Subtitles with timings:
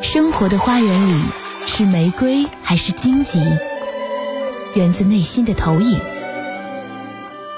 [0.00, 1.20] 生活的花园里
[1.66, 3.38] 是玫瑰还是荆棘？
[4.74, 6.00] 源自内心的投影。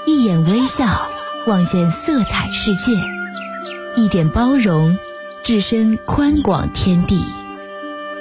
[0.05, 1.07] 一眼微笑，
[1.47, 2.91] 望见色彩世界；
[3.95, 4.97] 一点包容，
[5.43, 7.23] 置身宽广天地。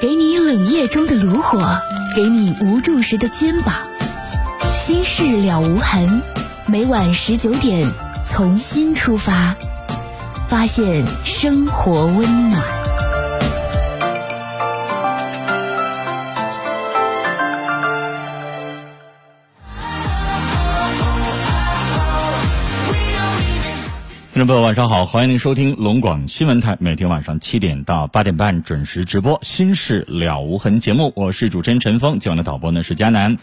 [0.00, 1.76] 给你冷夜中的炉火，
[2.14, 3.74] 给你无助时的肩膀。
[4.76, 6.22] 心事了无痕，
[6.66, 7.90] 每晚十九点，
[8.26, 9.56] 从心出发，
[10.46, 12.81] 发现生活温暖。
[24.32, 33.36] 听众朋友，晚上好，欢迎您收听龙广新闻台每天晚上七点到八点半准时直播《心事了无痕》节目，我是主持人陈峰，今晚的导播呢是佳楠。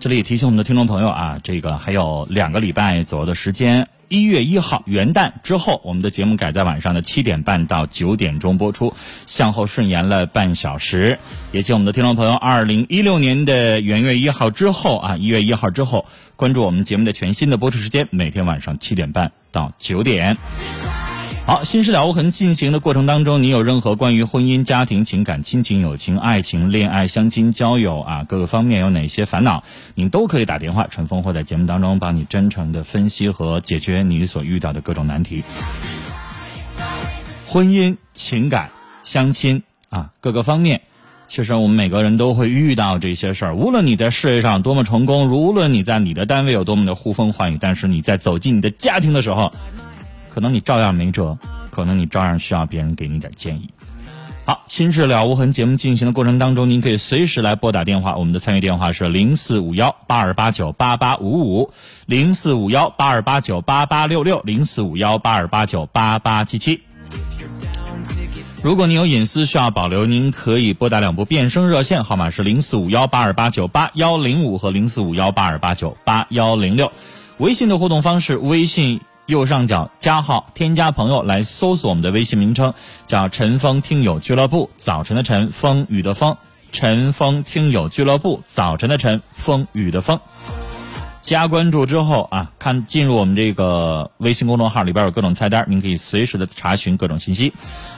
[0.00, 3.86] 这里提醒我们的听众朋友啊，这个还有两个礼拜左右的时间。
[4.08, 8.94] 一月一号元旦之后，我们的节目改在晚上的七点半到九点钟播出，
[9.26, 11.18] 向后顺延了半小时。
[11.52, 21.03] 也请我们的听众朋友，二零一六年的元月一号之后啊，一月一号之后关注我们节目的全新的播出时间，每天晚上七点半到九点。
[21.46, 29.62] 好，心事了无痕进行的过程当中，你有任何关于婚姻、家庭、情感、亲情、友情、爱情、恋爱、相亲、交友啊各个方面有哪些烦恼，
[29.94, 35.44] 您都可以打电话，陈峰会在节目当中帮你真诚的分析和解决你所遇到的各种难题。
[37.46, 38.70] 婚姻、情感、
[39.02, 40.80] 相亲啊各个方面，
[41.28, 43.54] 其实我们每个人都会遇到这些事儿。
[43.54, 49.52] 无论你在事业上多么成功，无论你在你的单位有多么的呼风唤雨，但是你在走进你的家庭的时候。
[50.34, 51.38] 可能你照样没辙，
[51.70, 53.70] 可能你照样需要别人给你点建议。
[54.44, 61.70] 好，心事了无痕节目进行的过程当中，您可以随时来拨打电话，我们的参与电话是零四五幺八二八九八八五五，
[62.06, 66.82] 零四五幺八二八九八八六六，零四五幺八二八九八八七七。
[68.60, 76.90] 如果您有隐私需要保留，您可以拨打两部变声热线，号码是零四五幺八二八九八幺零五和零四五幺八二八九八幺零六。
[77.36, 79.00] 微信的互动方式，微信。
[79.26, 82.74] 右上角加号，添加朋友来搜索我们的微信名称，
[83.06, 84.68] 叫“陈峰听友俱乐部”。
[84.76, 86.36] 早晨的晨，风雨的风，
[86.72, 88.42] 陈峰听友俱乐部。
[88.48, 90.20] 早晨的晨，风雨的风。
[91.22, 97.52] 加关注之后啊，看进入我们这个微信公众号里边有各种菜单，您可以随时的查询各种信息。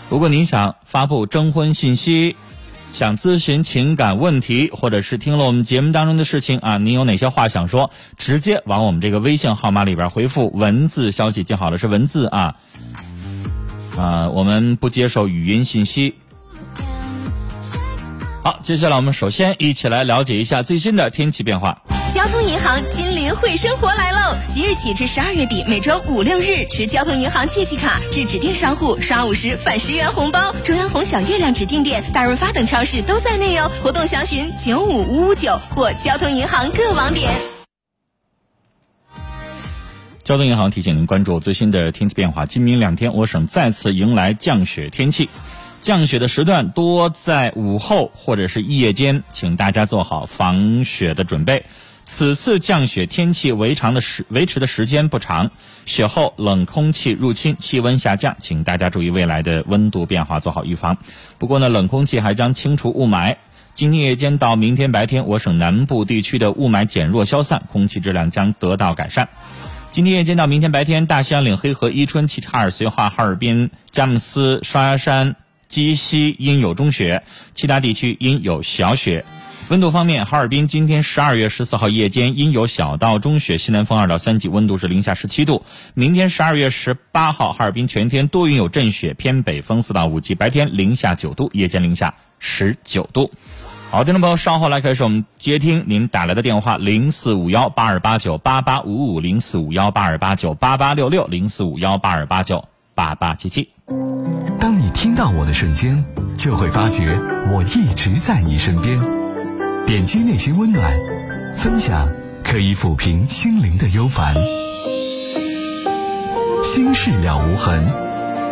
[0.09, 2.37] 如果您想发布征婚信息。
[2.93, 7.91] 想咨询情感问题，或者是听了我们节目当中的事情啊，您有哪些话想说？
[8.17, 12.57] 直接往我们这个微信号码里边回复文字消息，记好了是文字啊，
[13.99, 16.15] 啊，我们不接受语音信息。
[18.43, 21.83] 好，接下来我们首先一起来了解一下最新的天气变化。
[22.17, 24.35] 交通银行金陵会生活来喽！
[24.49, 30.51] 即日起至十二月底，每周五六日持交通银行借记卡至指定商户刷五十返十元红包。
[30.65, 33.71] 中央红小月亮指定店、大润发等超市都在内哦。
[33.83, 37.35] 活动详询九五五五九或交通银行各网点。
[40.25, 42.47] 交通银行提醒您关注最新的天气变化。
[42.47, 45.29] 今明两天，我省再次迎来降雪天气，
[45.83, 51.67] 降雪的时段多在午后或者是夜间，请大家做好防雪的准备。
[52.09, 55.51] 此次降雪天气维长的时维持的时间不长，
[55.87, 60.99] 雪后冷空气入侵，气温下降，请大家注意未来的温度变化，做好预防。
[61.39, 63.39] 不过呢，冷空气还将清除雾霾。
[63.75, 69.29] 今天夜间到明天白天，我省南部地区的雾霾减弱消散，空气质量将得到改善。
[69.91, 75.35] 今天夜间到明天白天，大兴安岭、黑河、伊春、齐齐哈尔、绥化、哈尔滨、佳木斯、双鸭山、
[75.67, 79.25] 鸡西阴有中雪，其他地区阴有小雪。
[79.69, 85.65] 温度方面，哈尔滨今天十二月十四号夜间阴有小到中雪，西南风二到三级，温度是零下十七度。
[85.95, 93.33] 明天十二月十八号，哈尔滨全天多云有阵雪，偏北风四到五级，白天零下九度，夜间零下十九度。
[93.91, 103.69] 好，听众朋友，稍后来开始我们接听您打来的电话，零四五幺八二八九八八五五，零四五幺八二八九八八六六，零四五幺八二八九八八七七。
[104.61, 106.05] 当你听到我的瞬间，
[106.37, 107.19] 就会发觉
[107.53, 109.36] 我一直在你身边。
[109.87, 110.93] 点击内心温暖，
[111.59, 112.09] 分享
[112.43, 114.35] 可以抚平心灵的忧烦。
[116.65, 117.87] 心事了无痕，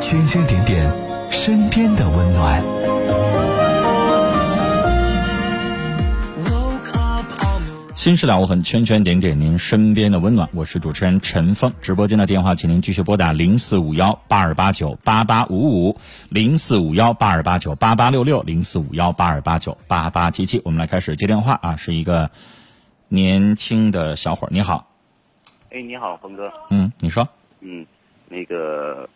[0.01, 0.89] 圈圈点点
[1.31, 2.63] 身边的温暖。
[8.05, 10.47] 心事了我很，圈圈点点您身边的温暖。
[10.53, 15.99] 我是主持人陈峰，直播间的电话，请您继续拨打零四五幺八二八九八八五五，
[16.29, 20.61] 零四五幺八二八九八八六六，零四五幺八二八九八八七七。
[20.67, 22.31] 我们来开始接电话啊，是一个
[23.09, 24.87] 年轻的小伙儿，你好。
[25.71, 26.53] 哎，你好，峰哥。
[26.69, 27.27] 嗯，你说。
[27.61, 27.87] 嗯，
[28.29, 29.09] 那个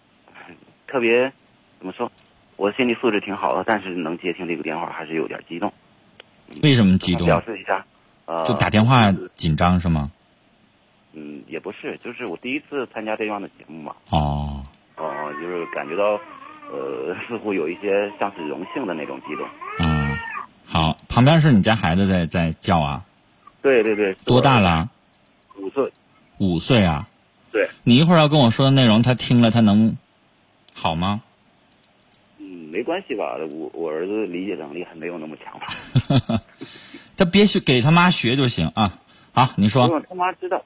[0.87, 1.31] 特别
[1.79, 2.11] 怎么说？
[2.57, 5.71] 我心理素质挺好的，但是能接听这个电话还是有点激动。
[6.63, 7.27] 为什么激动？
[7.27, 7.85] 表示一下，
[8.47, 10.11] 就打电话紧张是吗？
[11.15, 13.95] 嗯，也不是，就是我第一次参加这样的节目嘛。
[14.11, 14.63] 哦。
[14.97, 16.21] 哦，就是感觉到，
[16.71, 19.49] 呃， 似乎有一些像是荣幸的那种激动。
[19.79, 20.17] 嗯，
[20.67, 23.05] 好，旁边是你家孩子在在叫啊？
[23.63, 24.15] 对对对。
[24.25, 24.89] 多大了？
[25.57, 25.91] 五岁。
[26.39, 27.09] 五岁啊？
[27.51, 27.69] 对。
[27.83, 29.97] 你一会儿要跟我说的内容，他听了他能
[30.75, 31.23] 好吗？
[32.39, 36.41] 嗯，没关系吧，我我儿子理解能力还没有那么强吧。
[37.19, 38.97] 他别学，给他妈学就行啊。
[39.33, 40.01] 好，你说。
[40.09, 40.65] 他妈知道。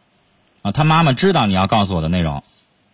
[0.60, 2.44] 啊，他妈妈知道你要告诉我的内容。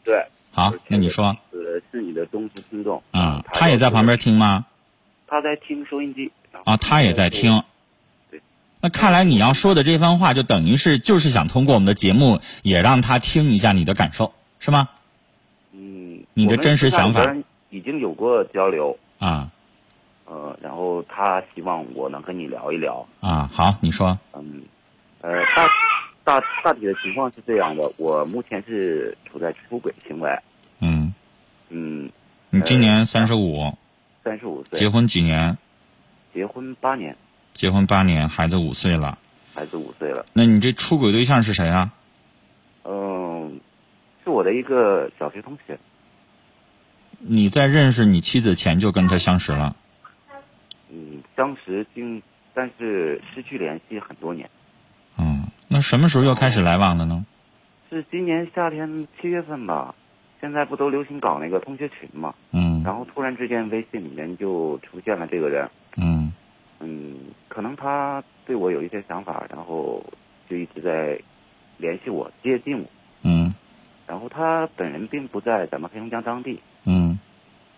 [0.05, 0.25] 对。
[0.53, 1.37] 好，那你说。
[1.51, 1.59] 呃，
[1.91, 3.03] 是你的忠实听众。
[3.11, 4.65] 啊，他也在旁边听吗？
[5.27, 6.31] 他在听收音机。
[6.63, 7.65] 啊，他也在听。
[8.31, 8.41] 对。
[8.81, 14.89] 那看来你要说的这番话，就等于是就是想通过我们的节目，也让他听一下你的感受，是吗？
[15.73, 16.23] 嗯。
[16.33, 17.35] 你的真实想法。
[17.71, 18.97] 已经有过交流。
[19.19, 19.51] 啊。
[20.29, 23.07] 呃，然后他希望我能跟你聊一聊。
[23.21, 24.19] 啊，好，你说。
[24.35, 24.63] 嗯。
[25.23, 25.67] 呃，大
[26.23, 30.39] 大大体的情况是这样的，我目前是处在出轨行为。
[30.81, 31.13] 嗯。
[31.71, 32.11] 嗯。
[32.51, 33.75] 你今年三十五。
[34.23, 34.79] 三十五岁。
[34.79, 35.57] 结婚几年？
[36.35, 37.17] 结婚八年。
[37.55, 39.19] 结婚八年，孩子五岁了。
[39.55, 40.27] 孩子五岁了。
[40.35, 41.91] 那你这出轨对象是谁啊？
[42.85, 43.59] 嗯，
[44.23, 45.79] 是我的一个小学同学。
[47.19, 49.75] 你在认识你妻子前就跟他相识了？
[50.91, 52.23] 嗯，当时经，
[52.55, 54.49] 但是失去联系很多年。
[55.19, 57.25] 嗯，那什么时候又开始来往的呢？
[57.91, 59.95] 是今年夏天七月份吧。
[60.41, 62.33] 现在不都流行搞那个同学群嘛？
[62.53, 62.83] 嗯。
[62.85, 65.69] 然后突然之间微信里面就出现了这个人。
[65.97, 66.33] 嗯。
[66.81, 67.17] 嗯，
[67.49, 70.05] 可能他对我有一些想法，然后
[70.49, 71.21] 就一直在
[71.77, 72.87] 联系我、接近我。
[73.23, 73.53] 嗯。
[74.07, 76.61] 然后他本人并不在咱们黑龙江当地。
[76.85, 77.19] 嗯。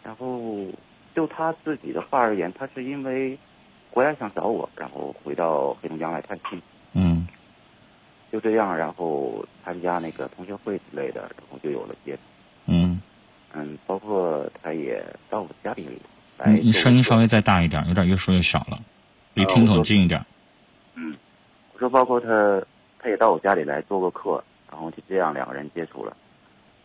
[0.05, 0.67] 然后
[1.15, 3.39] 就他自己的话而言，他是因为
[3.91, 6.61] 回来想找我，然后回到黑龙江来探亲。
[6.93, 7.27] 嗯。
[8.33, 12.21] 就这样，然后参加那个同学会之类的，然后就有了接触。
[12.67, 13.03] 嗯，
[13.53, 15.85] 嗯，包括他也到我家里
[16.39, 16.53] 来。
[16.53, 18.79] 你你声音稍微再大一点，有点越说越小了，
[19.35, 20.25] 离听筒近一点。
[20.95, 21.17] 嗯，
[21.73, 22.63] 我说包括他，
[23.01, 26.17] 他也到我家里来做过客，然后就这样两个人接触了。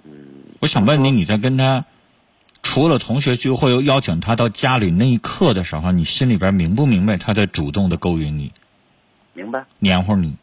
[0.04, 1.86] 嗯，我想问你，你在跟他
[2.75, 8.51] 除了同学聚会，又邀请他到家里那一刻的时候，你心里边明不明白他在主动的勾引你？
[9.33, 9.63] 明白。
[9.80, 10.36] 黏糊你，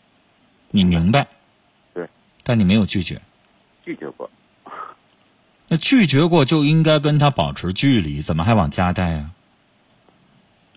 [0.70, 1.26] 你明白？
[1.92, 2.08] 对。
[2.42, 3.20] 但你没有拒绝。
[3.84, 4.30] 拒绝过。
[5.68, 9.30] 那拒绝过就应该跟他保持距离，怎么还往家带呀？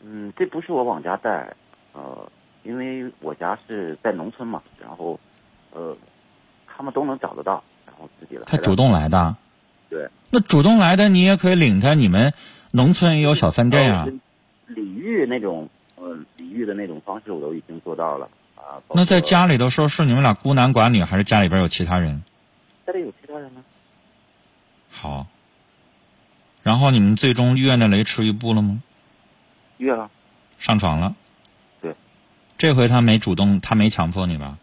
[0.03, 1.55] 嗯，这不是我往家带，
[1.93, 2.29] 呃，
[2.63, 5.17] 因为我家是在农村嘛，然后，
[5.71, 5.95] 呃，
[6.67, 8.43] 他们都能找得到，然后自己来。
[8.45, 9.37] 他主动来的。
[9.95, 10.09] 对。
[10.29, 11.93] 那主动来的，你也可以领他。
[11.93, 12.33] 你们
[12.71, 14.05] 农村也有小饭店啊。
[14.67, 18.83] 礼遇那种，呃，礼遇的那种方式，我都已经做到了啊。
[18.93, 22.21] 那在家里的时候，是你们俩孤男寡女，还是家里边有其他人？
[22.85, 23.63] 家里有其他人呢。
[24.89, 25.27] 好，
[26.61, 28.81] 然后你们最终越那雷池一步了吗？
[29.77, 30.09] 越了，
[30.59, 31.15] 上床了。
[31.81, 31.95] 对，
[32.57, 34.57] 这回他没主动，他没强迫你吧？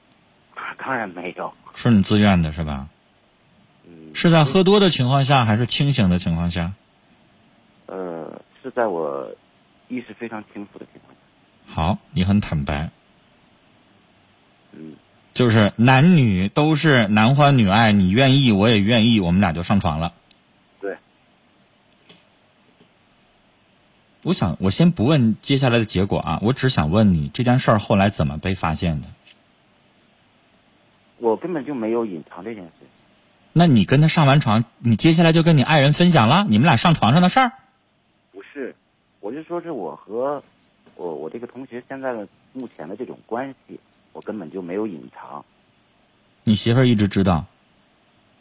[0.76, 2.88] 当然没有，是你自愿的是吧？
[3.88, 4.14] 嗯。
[4.14, 6.74] 是在喝多的情况下，还是清醒的情况下？
[7.86, 9.34] 呃，是在我
[9.88, 11.72] 意识非常清楚的情况下。
[11.74, 12.90] 好，你很坦白。
[14.72, 14.94] 嗯。
[15.34, 20.12] 就是男女都是男欢女爱，你愿意我也愿意，我们俩就上床了。
[20.80, 20.96] 对。
[24.22, 29.08] 我想，我先不问接下来的结果啊，我只想问你这件事儿后来怎么被发现的？
[31.18, 32.72] 我根本就没有隐藏这件事。
[33.58, 37.50] 那你跟他上完床，你接下来就跟你爱人分享了你们俩上床上的事儿？
[38.30, 38.72] 不是，
[39.18, 40.40] 我是说是我和
[40.94, 43.80] 我我这个同学现在的目前的这种关系。
[44.12, 45.44] 我根本就没有隐藏。
[46.44, 47.44] 你媳妇儿一直知道。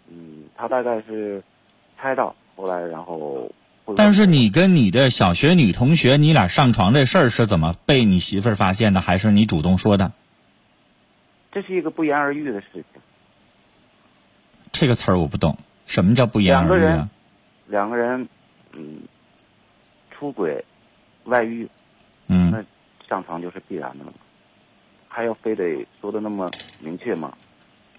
[0.08, 1.44] 嗯，她大概是
[2.00, 3.52] 猜到，后来然后。
[3.96, 9.02] 但是你跟你的小学女同学，你俩上床这事儿是怎么被你媳妇儿发现的？
[9.02, 10.12] 还是你主动说的？
[11.52, 12.84] 这是一个不言而喻的事情。
[14.80, 15.58] 这个词儿我不懂，
[15.88, 16.68] 什么叫不言而喻？
[16.68, 17.10] 两个人，
[17.66, 18.30] 两个人，
[18.74, 18.96] 嗯，
[20.12, 20.64] 出轨、
[21.24, 21.68] 外遇，
[22.28, 22.64] 嗯，那
[23.10, 24.14] 上床就是必然的了。
[25.08, 27.34] 还要非得说的那么明确吗？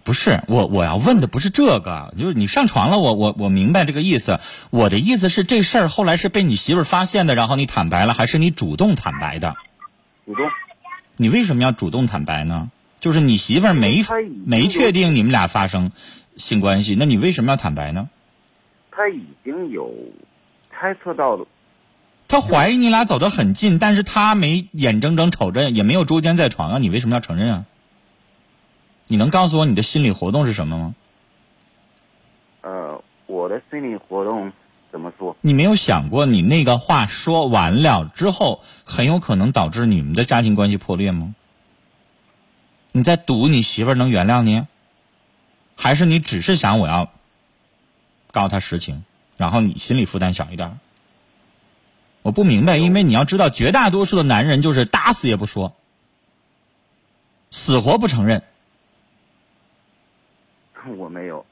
[0.05, 4.39] 不是，我我要问的不是这个，就是你上床了，我我我明白这个意思。
[4.71, 9.57] 我的意思是，这事儿后来是被你媳妇儿发现的，然后你坦白了，还是你主动坦白的？
[10.25, 10.49] 主动。
[11.17, 12.71] 你为什么要主动坦白呢？
[13.01, 14.03] 就是你媳妇儿没
[14.45, 15.93] 没确定你们俩发生
[16.39, 18.09] 性关系，那你为什么要坦白呢？
[18.91, 19.93] 他已经有
[20.73, 21.47] 猜测到了，
[22.27, 26.79] 他怀疑你俩走得很近，但是他没眼睁睁瞅着，也没有捉奸在床啊！
[26.79, 27.65] 你为什么要承认啊？
[29.07, 30.95] 你能告诉我你的心理活动是什么吗？
[32.63, 34.53] 呃，我的心理活动
[34.91, 35.37] 怎么说？
[35.41, 41.35] 你没有想过，你那个话说完了之后，很有可能导致你们的家庭关系破裂吗？
[42.93, 44.65] 你在赌你媳妇儿能原谅你，
[45.81, 47.11] 还是你只是想我要
[48.33, 49.05] 告诉他实情，
[49.37, 50.77] 然后你心理负担小一点儿？
[52.23, 55.73] 我不明白，因为你要知道，绝大多数的男人就是打死也不说，
[57.51, 58.43] 死活不承认。
[60.97, 61.47] 我没有，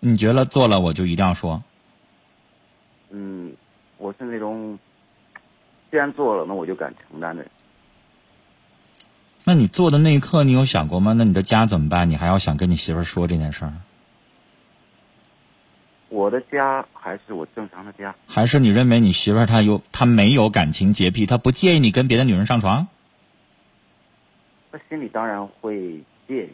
[0.00, 1.62] 你觉得做了我就一定要说？
[3.10, 3.54] 嗯，
[3.96, 4.78] 我是那种
[5.90, 7.50] 既然做了，那我就敢承担的人。
[9.44, 11.12] 那你做的那一刻，你有想过吗？
[11.12, 12.08] 那你的家怎么办？
[12.08, 13.72] 你还要想跟你媳妇儿说这件事儿？
[16.08, 22.86] 我的家还是我正常的家，还是你认为你媳妇儿她有她没有感情洁癖，她不介意你跟别的女人上床？
[24.70, 26.50] 那心里当然会介意。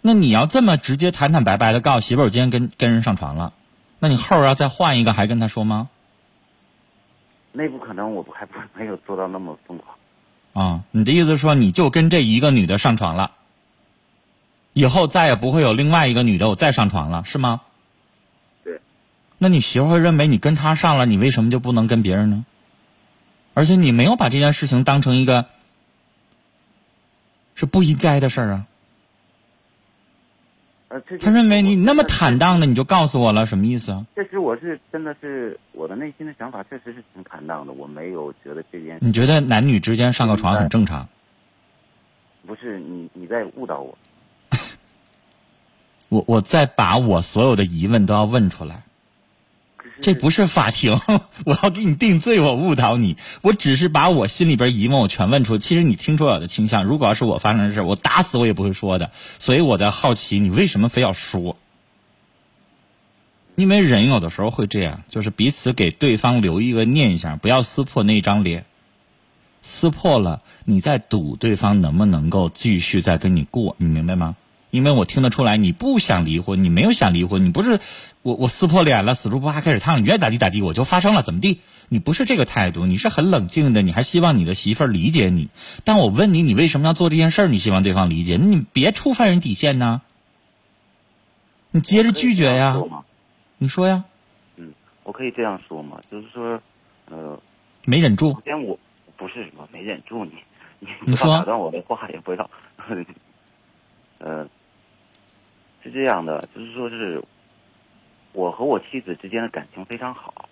[0.00, 3.52] 那你要这么直接坦坦白白的告诉媳妇儿，我今天跟跟人上床了，
[3.98, 5.90] 那你后儿要再换一个，还跟她说吗？
[7.52, 9.96] 那不可能，我不还不没有做到那么疯狂。
[10.54, 13.32] 啊，你的意思是说，你就跟这一个女的上床了，
[14.72, 17.60] 以后再也不会有另外一个女的我再上床了，是吗？
[18.64, 18.80] 对。
[19.36, 22.46] 那你媳妇会认为你跟她上了，你为什么就不能跟别人呢？
[23.52, 25.46] 而且你没有把这件事情当成一个
[27.54, 28.66] 是不应该的事儿啊。
[31.20, 32.58] 他认为你那么坦荡。
[32.60, 34.06] 的，你就告诉我了，什么意思啊？
[34.14, 37.72] 确实，我是真的是我的内心的想法，确实是挺坦荡的。
[37.72, 41.08] 我没有觉得这件事你觉得男女之间上个床很正常？
[42.46, 43.96] 不是你你在误导我。
[46.10, 48.82] 我我再把我所有的疑问都要问出来。
[50.00, 51.00] 这不是法庭，
[51.46, 53.16] 我要给你定罪，我误导你。
[53.42, 55.56] 我只是把我心里边疑问我全问出。
[55.56, 59.12] 其实你听出我的倾向，如果要是我发生的事，我打死我也不会说的。
[59.38, 61.56] 所以我在好奇你为什么非要说？
[63.56, 68.64] 因为人有的时候会这样，就是彼此给对方留一个念想，不要撕破那张脸。
[69.62, 74.36] 撕破了，你在赌对方能不能够继续再跟你过，你明白吗？
[74.74, 77.78] 因为我听得出来，你不想离婚，你没有想离婚，你不是
[78.22, 81.60] 我我撕破脸了，死猪不怕开水烫，你愿意咋地咋地，我就发生了，怎么地？
[81.88, 85.48] 你不是这个态度，你是很冷静的，你还希望你的媳妇儿理解你。
[85.84, 87.48] 但我问你，你为什么要做这件事儿？
[87.48, 90.02] 你希望对方理解，你别触犯人底线呢。
[91.70, 92.76] 你接着拒绝呀
[93.58, 94.04] 你说呀，
[94.56, 94.72] 嗯，
[95.04, 95.98] 我可以这样说吗？
[96.10, 96.60] 就是说，
[97.10, 97.38] 呃，
[97.84, 98.76] 没忍住首，先我
[99.16, 100.32] 不是我没忍住你，
[100.80, 102.50] 你你说打断我的话，也不知道，
[104.20, 104.46] 呃，
[105.84, 107.22] 是这样的，就是说是
[108.32, 110.48] 我和我妻子之间的感情非常好，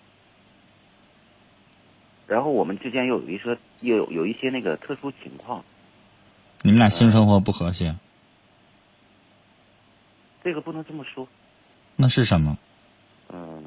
[2.27, 5.65] 然后我们之间又有一些又有有一些那个特殊情况，
[6.61, 7.95] 你们俩性生活不和谐，
[10.43, 11.27] 这个不能这么说，
[11.95, 12.55] 那是什么？
[13.29, 13.63] 嗯、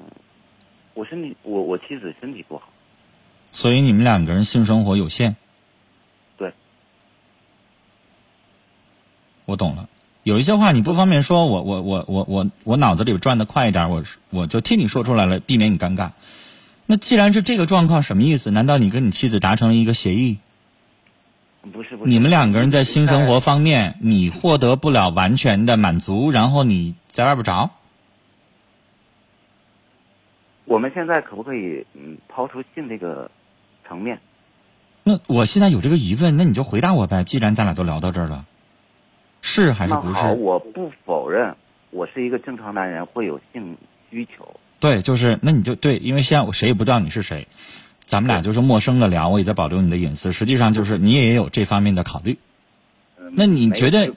[0.94, 2.68] 我身体我我妻子身体不好，
[3.50, 5.34] 所以你们两个人性生活有限。
[6.36, 6.54] 对，
[9.46, 9.88] 我懂了。
[10.26, 16.10] 有一些话你不方便说，我我我我我我脑子里转的快一点，我我就替你说出来了，避免你尴尬。
[16.84, 18.50] 那既然是这个状况，什么意思？
[18.50, 20.38] 难道你跟你妻子达成了一个协议？
[21.72, 27.70] 不是不是，你们两个人在性生活方面，你获得不了完全的满足，然后你在外边找？
[30.64, 33.30] 我们现在可不可以嗯抛出性这个
[33.86, 34.18] 层面？
[35.04, 37.22] 那我现在有这个疑问，那你就回答我呗。
[37.22, 38.44] 既然咱俩都聊到这儿了，
[39.48, 40.26] 是还是不是？
[40.34, 41.54] 我不否认，
[41.90, 43.76] 我是一个正常男人，会有性
[44.10, 44.44] 需求。
[44.80, 47.46] 对，就是那你就对，因为现在我谁也不知道你是谁，
[48.04, 50.32] 咱们俩就是陌生的聊，我也在保留你的隐私。
[50.32, 52.38] 实际上就是你也有这方面的考虑。
[53.20, 54.12] 嗯那你觉得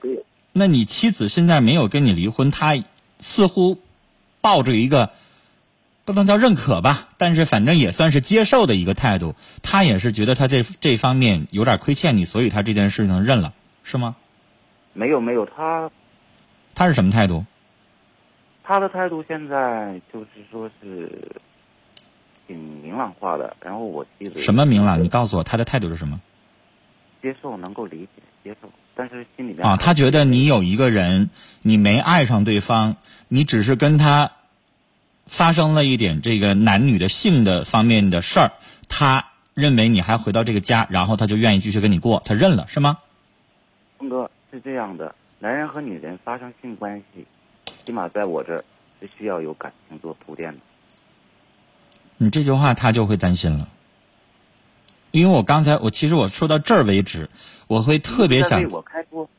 [0.51, 2.75] 那你妻子现在没有跟你离婚，她
[3.19, 3.77] 似乎
[4.41, 5.11] 抱着一个
[6.05, 9.35] 不能叫认可吧，但是反正也算是接受的一个态度。
[9.61, 14.15] 她也是觉得她这这方面有点亏欠你，所以她这件事情认了，是吗？
[14.93, 15.89] 没有没有，他
[16.75, 17.45] 他是什么态度？
[18.63, 21.31] 他的态度现在就是说是
[22.47, 25.01] 挺明朗化的，然后我妻子什么明朗？
[25.01, 26.21] 你告诉我，他的态度是什么？
[27.21, 31.29] 接受能够理解接受，但是心里面啊，他觉得你有一个人，
[31.61, 32.95] 你没爱上对方，
[33.27, 34.31] 你只是跟他
[35.25, 38.51] 发生了一点这个男女的性的方面的事儿，
[38.87, 42.99] 他认为你还回到这个家，然后他就愿意继续跟你过，他认了是吗？
[43.97, 47.25] 峰哥是这样的，男人和女人发生性关系，
[47.85, 48.63] 起码在我这儿
[48.99, 50.59] 是需要有感情做铺垫的。
[52.17, 53.67] 你这句话他就会担心了，
[55.11, 57.29] 因为我刚才我其实我说到这儿为止，
[57.67, 59.29] 我会特别想我开脱。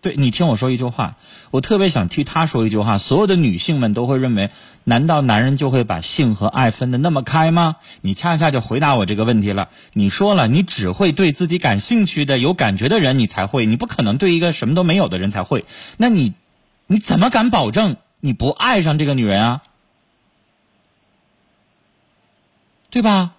[0.00, 1.16] 对你听我说一句话，
[1.50, 2.98] 我特别想替他说一句话。
[2.98, 4.50] 所有的女性们都会认为，
[4.84, 7.76] 难道男人就会把性和爱分得那么开吗？
[8.00, 9.70] 你恰恰就回答我这个问题了。
[9.92, 15.64] 你说了，你只会对自己感兴趣的、有感觉的人你才会，你不可能对一个什么都没有的人才会。
[15.96, 16.32] 那你，
[16.86, 19.62] 你怎么敢保证你不爱上这个女人啊？
[22.90, 23.32] 对吧？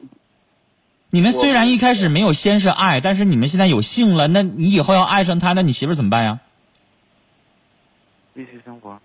[1.09, 6.39] 你们虽然一开始没有先是爱，但是你们现在有性了，那你以后要爱上他，那你媳妇儿怎么办呀？
[8.39, 9.01] 继续生活。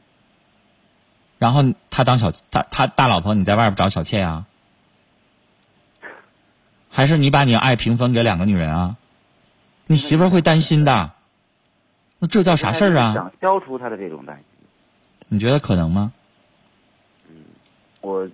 [1.38, 4.46] 然后他当小他他大老婆，你在外边找小妾啊？
[6.88, 8.96] 还是你把你爱平分给两个女人啊？
[9.86, 11.10] 你媳妇儿会担心的。
[12.20, 13.12] 那这叫啥事儿啊？
[13.12, 14.44] 想消除他的这种担心。
[15.26, 16.12] 你觉得可能吗？
[18.02, 18.28] 我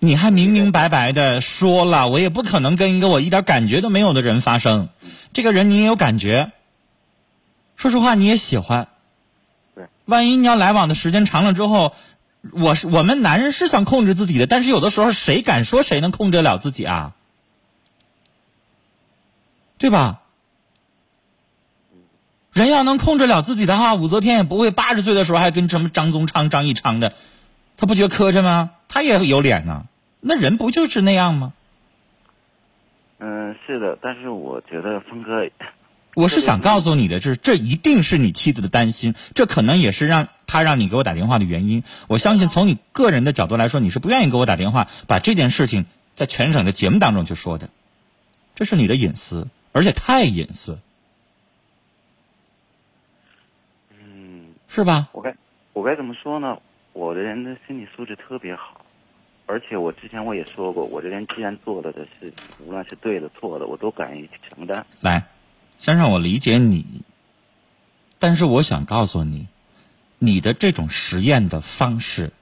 [0.00, 4.88] 你还明明白白的说了，我也不可能跟一个我一点感觉都没有的人发生。
[5.32, 6.50] 这个人你也有感觉，
[7.76, 8.88] 说实话你也喜欢。
[10.10, 11.94] 万一你要来往的时间长了之后，
[12.52, 17.14] 我是我们男人是想控制自己的，但是有的时候谁敢说谁能控制得了自己啊？
[19.78, 20.20] 对吧？
[22.52, 27.14] 人要能控制了自己的话，武则天也不会八十岁的时候还跟什么张宗昌、张义昌的，
[27.76, 28.72] 他不觉磕碜吗？
[28.88, 29.84] 他也有脸呢，
[30.20, 31.52] 那人不就是那样吗？
[33.20, 35.48] 嗯，是的，但是我觉得峰哥，
[36.14, 41.82] 我是想告诉你的，是这一定是你妻子的担心，这可能也是让他让你给我打电话的原因。
[42.08, 47.70] 我相信从你个人的角度来说，你是不愿意给我打电话，把这件事情在全省的节目当中去说的，
[48.54, 50.78] 这是你的隐私，而且太隐私，
[53.90, 55.08] 嗯，是吧？
[55.12, 55.34] 我该
[55.72, 56.58] 我该怎么说呢？
[56.92, 58.84] 我的人的心理素质特别好，
[59.46, 64.84] 而且我之前我也说过，我这人既然做了的事情，无论是对的错的，我都敢于去承担。
[65.00, 65.24] 来，
[65.80, 66.84] 先让我理解你，
[68.18, 69.48] 但是我想告诉你，
[70.18, 72.34] 你的这种实验的方式，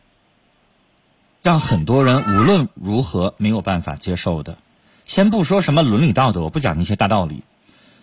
[1.40, 4.58] 让很多人无论如何没有办法接受的。
[5.06, 7.44] 先不说什么伦理道德，我不讲那些大道理，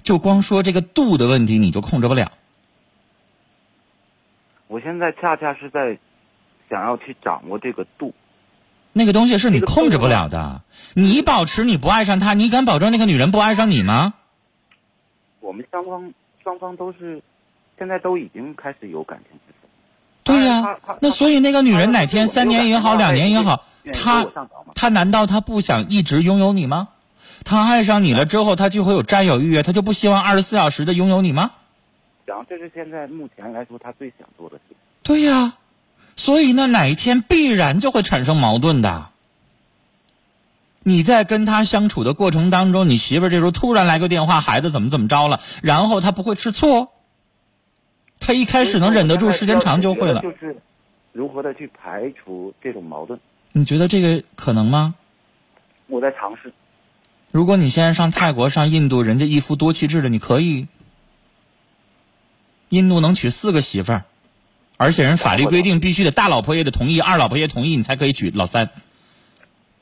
[0.04, 2.32] 就光说这个度的问题，你就控制不了。
[4.68, 6.00] 我现在恰恰是在
[6.70, 8.14] 想要去掌握这个度。
[8.94, 10.62] 那个东西是你控制不了的。
[10.94, 14.14] 你保持你不爱上他，你敢保证那个女人不爱上你吗？
[15.46, 16.12] 我们双方
[16.44, 17.22] 双方都是，
[17.78, 19.40] 现在都已经开始有感情。
[20.24, 24.26] 对呀、那所以那个女人哪天三年也好，两年也好，她
[24.74, 26.88] 她难道她不想一直拥有你吗？
[27.44, 31.52] 她爱上你了之后，她就会有占有欲，她就不希望二十四小时的拥有你吗？
[32.26, 34.78] 然后这是现在目前来说她最想做的事情。
[35.04, 35.54] 对呀、
[36.16, 39.10] 所以呢，哪一天必然就会产生矛盾的。
[40.88, 46.90] 你在跟他相处的过程当中，你媳妇儿这时候突然来个电话，孩子怎么怎么着了，然后他不会吃醋，
[48.20, 50.22] 他一开始能忍得住，时间长就会了。
[50.22, 50.56] 就是
[51.12, 53.20] 如何的去排除这种矛盾，
[53.52, 54.94] 你觉得这个可能吗？
[55.88, 56.54] 我在尝试。
[57.32, 60.68] 如果你现在上泰国、上印度，人家一夫多妻制的，你可以。
[62.70, 64.06] 印度能娶四个媳妇儿，
[64.78, 68.70] 而且人法律规定必须得大老婆也得同意，二老婆也同意，你才可以娶老三。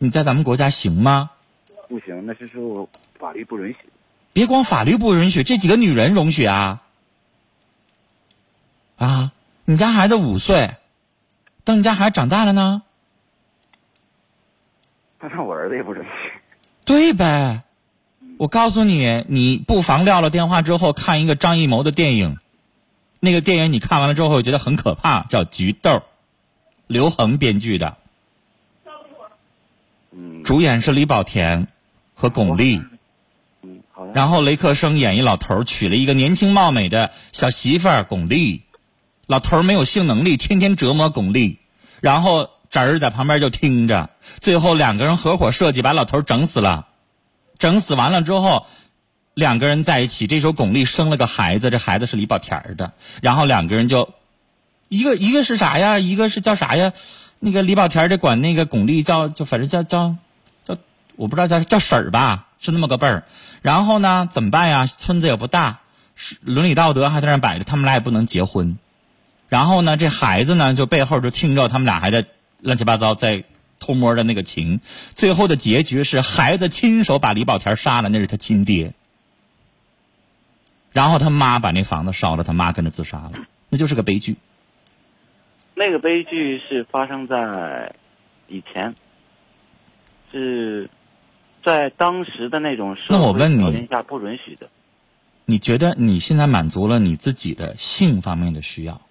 [0.04, 1.30] 你在咱们国家行吗？
[1.88, 3.78] 不行，那是说法律不允许。
[4.34, 6.84] 别光法律不允许，这几个女人容许啊！
[8.98, 9.32] 啊，
[9.64, 10.76] 你家孩子五岁，
[11.64, 12.84] 等你家孩子长大了呢？
[15.22, 16.08] 那我儿子也不允许。
[16.84, 17.64] 对呗，
[18.38, 22.38] 我告诉你，你不妨撂了电话之后看一个张艺谋的电影，
[23.22, 25.92] 那个电影你看完了之后觉得很可怕，叫《菊豆》，
[26.88, 28.03] 刘恒编剧的，嗯
[30.44, 31.68] 主演是李保田
[32.14, 32.84] 和巩俐，
[33.62, 34.12] 嗯，好的。
[34.14, 38.62] 然后雷克生演一老头儿娶了一个年轻貌美的小媳妇儿巩俐，
[39.26, 41.58] 老头儿没有性能力，天天折磨巩俐，
[42.02, 44.10] 然后侄儿在旁边就听着，
[44.42, 46.88] 最后两个人合伙设计把老头儿整死了，
[47.58, 48.66] 整死完了之后，
[49.34, 54.14] 两个人在一起，这时候巩俐生了个孩子，这孩子是李保田儿的，然后两个人就，
[54.90, 56.00] 一个一个是啥呀？
[56.00, 56.92] 一个是叫啥呀？
[57.40, 60.16] 那个李保田儿这管那个巩俐叫就反正叫叫叫
[61.16, 63.24] 我不知道叫叫婶儿吧，是那么个辈儿。
[63.62, 64.86] 然后呢，怎么办呀？
[64.86, 65.80] 村子也不大，
[66.42, 68.78] 伦理道德还在那摆着，他们俩也不能结婚。
[69.50, 72.26] 然后呢，这孩子呢就背后就听着他们俩还在
[72.60, 73.44] 乱七八糟在
[73.80, 74.82] 偷摸的那个情。
[75.14, 78.94] 最后的结局是孩子亲手把李保田杀了，那是他亲爹。
[80.92, 83.32] 然后他妈把那房子烧了，他妈跟着自杀了，
[83.70, 84.36] 那就是个悲剧。
[85.76, 87.96] 那个悲剧是发生在
[88.48, 88.94] 以前，
[90.32, 90.88] 是
[91.64, 94.70] 在当时的那种社会那我问你条件下不允许的。
[95.46, 99.02] 你觉得你现在满足了你自己的性方面的需要，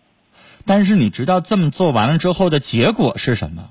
[0.64, 3.70] 但是你知道这么做完了之后的结果是什么？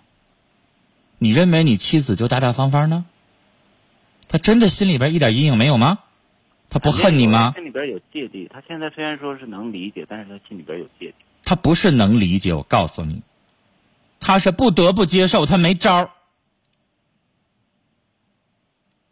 [1.18, 3.06] 你认为你妻子就大大方方呢？
[4.28, 6.00] 他真的心里边一点阴影没有吗？
[6.70, 7.52] 他不恨你吗？
[7.56, 8.50] 心里边有芥蒂。
[8.52, 11.14] 他现在虽然说是能理解，但是他心里边有芥蒂。
[11.44, 13.22] 他不是能理解，我告诉你，
[14.20, 16.10] 他是不得不接受，他没招儿。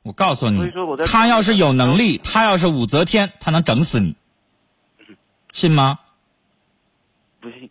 [0.09, 4.15] 我告诉你所以说我在，她要是有能力，他要是武则天，他能整死你，
[5.53, 5.99] 信吗？
[7.39, 7.69] 不信，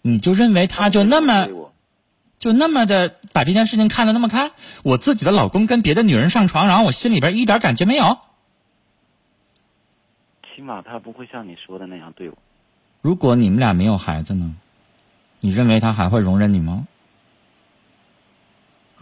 [0.00, 1.46] 你就认为他就那么
[2.38, 4.52] 就那么的把这件事情看得那么开？
[4.82, 8.16] 我自己的老公跟别的女人上床，然后我心里边一点感觉没有。
[10.56, 12.38] 起码他不会像你说的那样对我。
[13.02, 14.56] 如果你们俩没有孩子呢？
[15.40, 16.86] 你认为他还会容忍你吗？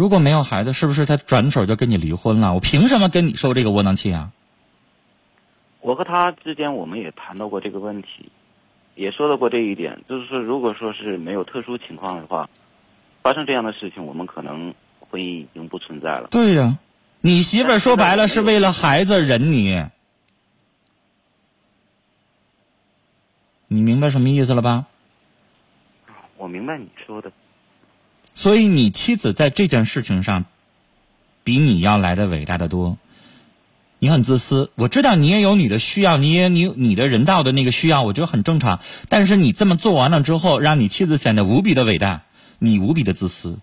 [0.02, 2.54] 如果没有孩子，是不是他转手就跟你离婚了？
[2.54, 4.32] 我凭什么跟你受这个窝囊气啊？
[5.80, 8.32] 我和他之间，我们也谈到过这个问题，
[8.96, 12.50] 也说到过这一点，就是说，如果说是没有特殊情况的话，
[13.22, 16.26] 发生这样的事情，我们可能婚姻已经不存在了。
[16.32, 16.80] 对呀、
[17.20, 19.86] 你媳妇儿说白了是为了孩子忍你，
[23.68, 24.86] 你明白什么意思了吧？
[26.38, 27.30] 我明白你说的，
[28.34, 30.44] 所以你妻子在这件事情上，
[31.44, 32.98] 比你要来的伟大的多。
[33.98, 38.80] 你很自私，我知道你也有你的需要，你也你你的人道的那个需要，我觉得很正常。
[39.08, 42.22] 但是你这么做完了之后，让你妻子显得无比的伟大，
[42.58, 43.58] 你无比的自私。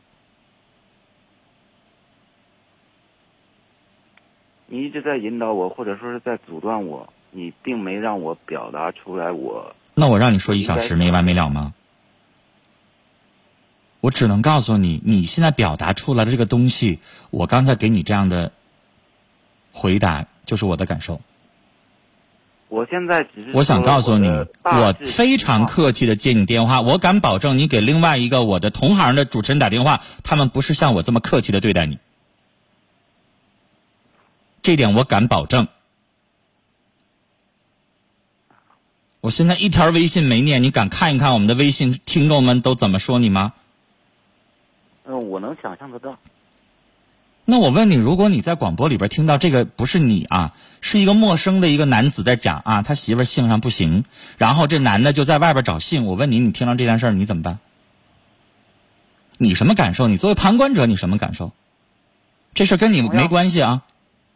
[4.67, 9.75] 你一直在引导我，或者说是在阻断我，你并没让我表达出来我。
[9.95, 11.73] 那我让你说一小时没完没了吗？
[14.01, 16.99] 我只能告诉你，你现在表达出来的这个东西，
[17.31, 18.51] 我刚才给你这样的
[19.71, 21.19] 回答，就是我的感受。
[22.69, 24.27] 我现在只是我想告诉你
[24.63, 31.97] 我非常客气的接你电话，我敢保证，你给另外一个我的同行的主持人打电话，他们不是像我这么客气的对待你，
[34.61, 35.67] 这点我敢保证。
[39.19, 43.53] 我现在一条微信没念，你敢看一看我们的微信听众们都怎么说你吗？
[45.09, 46.19] 嗯，我能想象得到。
[47.43, 54.05] 那我问你，如果你在广播里边听到这个不是你啊，是一个陌生的一个男子在讲啊，他媳妇儿性上不行，
[54.37, 57.57] 然后这男的就在外边找性，我问你，你听到这件事儿你怎么办？
[59.39, 60.07] 你什么感受？
[60.07, 61.51] 你作为旁观者，你什么感受？
[62.53, 63.83] 这事跟你没关系啊。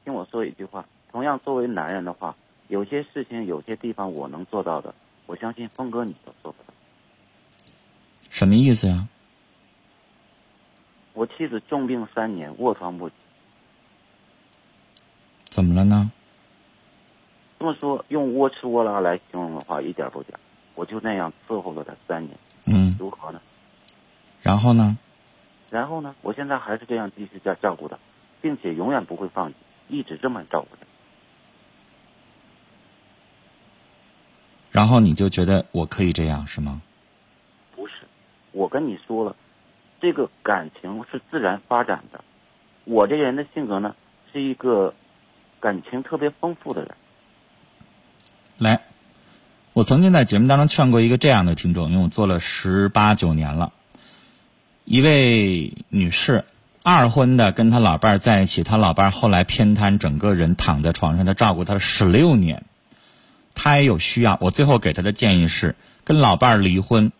[0.03, 2.35] 听我说一句话，同样作为男人的话，
[2.67, 4.95] 有些事情、有些地方我能做到的，
[5.27, 6.73] 我相信峰哥你都做不到。
[8.31, 9.07] 什么意思呀？
[11.13, 13.15] 我妻子重病三年，卧床不起。
[15.45, 16.11] 怎么了呢？
[17.59, 20.33] 这么说，用窝吃窝拉来形容的话，一点不假。
[20.75, 23.39] 我就那样伺候了他三年，嗯，如何呢？
[24.41, 24.97] 然后呢？
[25.69, 27.97] 然后呢，我现在还是这样继续在照顾他，
[28.41, 29.55] 并且永远不会放弃，
[29.87, 30.87] 一直这么照顾他。
[34.71, 36.81] 然后你就觉得我可以这样是吗？
[37.75, 37.93] 不是，
[38.51, 39.35] 我跟你说了，
[40.03, 42.19] 这个感情是自然发展的。
[42.83, 43.95] 我这个人的性格呢，
[44.33, 44.93] 是一个
[45.61, 46.91] 感情特别丰富的人。
[48.57, 48.81] 来，
[49.71, 53.71] 我曾经在节目当中劝过一个这样的听众，因为我做了十八九年了。
[54.83, 56.43] 一位女士，
[56.83, 62.65] 二婚的，跟她老伴儿在一起，她老伴儿后来偏瘫，整个人躺在床上，她照顾她十六年，
[63.55, 64.37] 她也有需要。
[64.41, 67.13] 我最后给她的建议是，跟老伴儿离婚，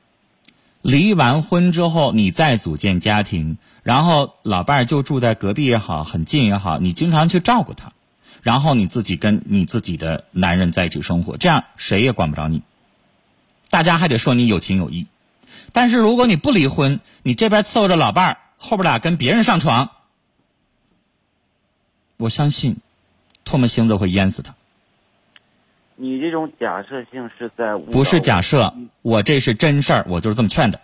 [0.84, 7.93] 离完婚之后，你再组建家庭，然后老伴儿就住在隔壁也好，很近也好，你经常去照顾他。
[8.41, 12.62] 然后你自己跟你自己的男人在一起生活，这样谁也管不着你。
[13.69, 15.08] 大家还得说你有情有义。
[15.72, 19.89] 但是如果你不离婚，你这边伺候着老伴儿，后边俩跟别人上床，
[22.17, 22.76] 我相信
[23.46, 24.54] 唾沫星子会淹死他。
[25.95, 30.79] 你这种假设性是在不是假设我，这是真事儿，我就是这么劝的。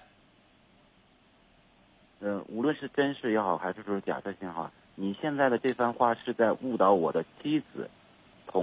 [2.22, 7.90] 呃，无论是真事也好，还是说假设性也好，你现在的这番话是在误导我的妻子。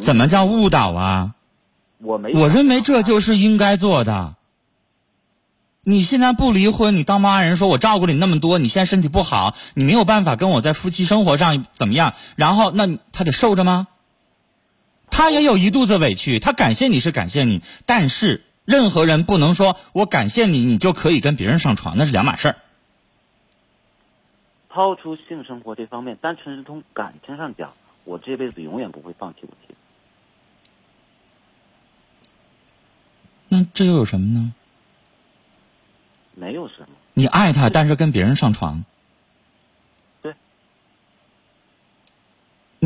[0.00, 1.34] 怎么叫误导啊？
[1.98, 4.34] 我没我认为这就是应该做的。
[5.82, 12.12] 你现在不离婚，你当妈人说我照顾了你那么多，你现在身体不好，你没有办法跟我在夫妻生活上怎么样？
[12.36, 13.86] 然后那他得受着吗？
[15.10, 22.56] 他也有一肚子委屈，他感谢你是感谢你，但是任何人不能说我感谢你，你就可以跟别人上床，那是两码事儿。
[24.68, 27.72] 抛出性生活这方面，单纯是从感情上讲，
[28.04, 29.74] 我这辈子永远不会放弃我妻子。
[33.48, 34.52] 那这又有什么呢？
[36.34, 36.88] 没有什么。
[37.14, 38.84] 你爱他，但是跟别人上床。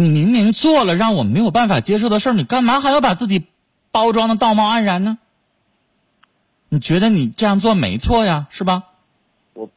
[0.00, 3.44] 你明明做了让我没有办法接受的事儿，你干嘛还要把自己
[3.90, 5.18] 包装的道貌岸然呢？
[6.70, 8.84] 你觉得你这样做没错呀，是吧？
[9.52, 9.68] 我。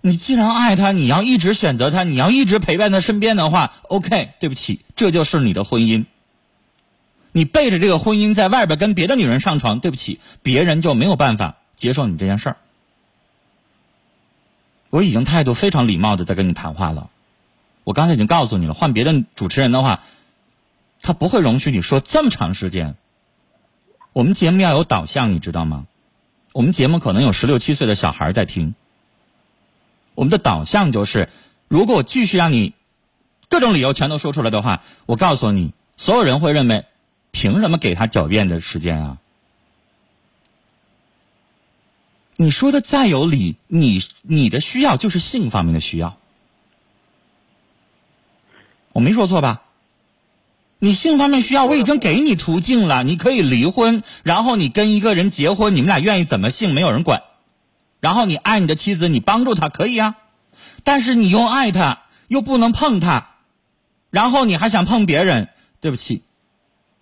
[0.00, 6.06] 你既然爱他，你要一直选择他，你要一直陪伴他身边的话，OK，对不起，这就是你的婚姻。
[7.32, 12.56] 你背着这个婚姻在外边跟别的女人上床，对不起，别人就没有办法接受你这件事儿。
[14.90, 17.08] 我已经态度非常礼貌的在跟你谈话了，
[17.84, 20.02] 我刚才已经告诉你了，换别的主持人的话，
[21.00, 22.96] 他不会容许你说这么长时间。
[24.12, 25.86] 我们节目要有导向，你知道吗？
[26.52, 28.74] 我们节目可能有十六七岁的小孩在听。
[30.16, 31.28] 我们的导向就是，
[31.68, 32.74] 如果我继续让你
[33.48, 36.84] 各种理由全都说出来的话，我告诉你，所有人会认为，
[37.30, 39.18] 凭什么给他狡辩的时间啊？
[42.40, 46.16] 你说的再有理，你你的需要就是性方面的需要，
[48.92, 49.60] 我没说错吧？
[50.78, 57.24] 你性方面需要，我已经给你途径了，你可以离婚，然后你跟一个人结婚，你们俩愿意怎么性没有人管，
[58.00, 60.16] 然后你爱你的妻子，你帮助她可以啊，
[60.82, 63.32] 但是你又爱她，又不能碰她，
[64.08, 65.50] 然后你还想碰别人，
[65.82, 66.22] 对不起，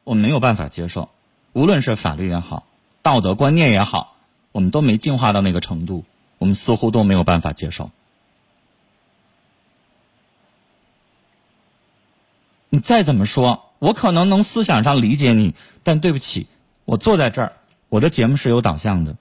[0.03, 1.11] 我没有办法接受，
[1.53, 2.67] 无论是法律也好，
[3.03, 4.17] 道德观念也好，
[4.53, 6.05] 我们都没进化到那个程度，
[6.39, 7.91] 我们似乎都没有办法接受。
[12.71, 13.65] 你再怎么说。
[13.79, 16.49] 我可能能思想上理解你，但对不起，
[16.85, 17.53] 我坐在这儿，
[17.89, 19.17] 我的节目是有导向的。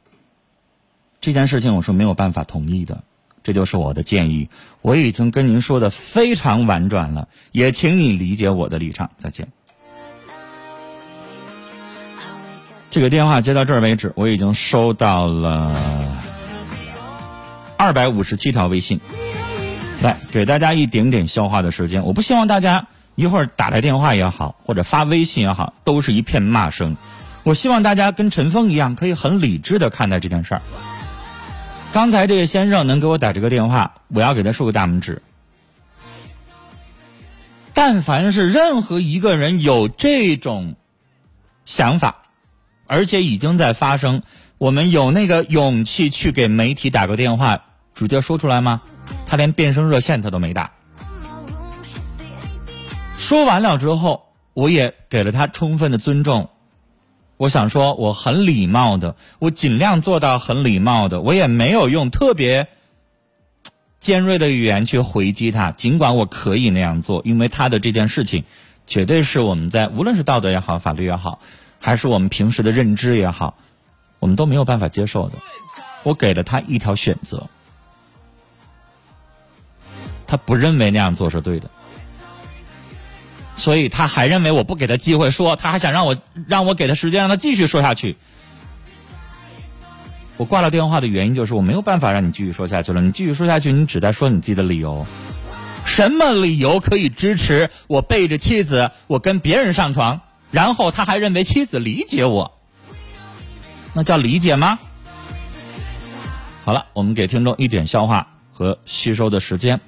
[1.22, 3.04] 这件事情我是没有办法同意的，
[3.44, 4.50] 这就是我的建议。
[4.82, 9.12] 我已经跟您说的非常婉转了，也请你理解我的立场。
[9.18, 9.48] 再见。
[12.90, 15.76] 这个电话接到这儿为止，我已经收到了
[17.78, 19.00] 二百五十七条微信，
[20.02, 22.04] 来给大家一点点消化的时间。
[22.06, 22.88] 我不希望大家。
[23.20, 26.96] 一会儿打来电话也好，或者发微信也好，都是一片骂声。
[27.42, 30.62] 我希望大家跟陈峰一样，可以很理智的看待这件事儿。
[31.92, 35.24] 刚才这位先生能给我打这个电话，我要给他竖个大拇指。
[37.74, 40.76] 但凡是任何一个人有这种
[41.66, 42.18] 想法，
[42.88, 44.24] 而且已经在发生，
[44.58, 48.82] 我们有那个勇气去给媒体打个电话，直接说出来吗？
[49.26, 50.72] 他连变声热线他都没打。
[53.18, 56.50] 说完了之后，我也给了他充分的尊重。
[57.38, 62.68] 我想说，我很礼貌的，我尽量做到很礼貌的，我也没有用特别
[64.00, 65.72] 尖锐的语言去回击他。
[65.72, 68.44] 尽管我可以那样做，因为他的这件事情，
[68.88, 71.40] 绝对是我们在无论是道德也好、法律也好，
[71.80, 73.58] 还是我们平时的认知也好，
[74.20, 75.36] 我们都没有办法接受的。
[76.04, 77.48] 我给了他一条选择，
[80.26, 81.70] 他不认为那样做是对的。
[83.56, 86.16] 所以他还认为我不给他机会说，他还想让我
[86.48, 88.16] 让我给他时间让他继续说下去。
[90.38, 93.02] 我挂了电话的原因就是我没有办法让你继续说下去了。
[93.02, 95.06] 你继续说下去，你只在说你自己的理由。
[95.86, 100.22] 什么理由可以支持我背着妻子我跟别人上床？
[100.52, 102.60] 然后他还认为妻子理解我，
[103.94, 104.80] 那叫理解吗？
[106.64, 109.80] 好了，我们给听众一点消化和吸收的时间。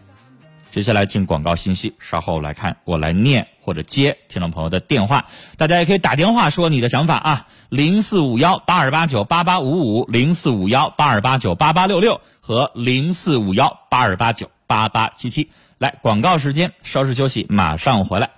[0.69, 5.26] 接下来进广告信息，稍后来看我来念或者接听众朋友的电话，
[5.58, 15.50] 大家也可以打电话说你的想法啊，零四五幺八二八九八八五五，零四五幺八二八九八八六六和零四五幺八二八九八八七七。
[15.80, 18.30] 来，广告时间，稍事休息，马上回来。